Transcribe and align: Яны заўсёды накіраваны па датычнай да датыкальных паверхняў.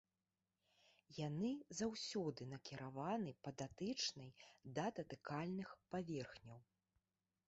Яны 1.17 1.49
заўсёды 1.81 2.47
накіраваны 2.53 3.31
па 3.47 3.53
датычнай 3.63 4.31
да 4.79 4.87
датыкальных 5.01 5.69
паверхняў. 5.93 6.59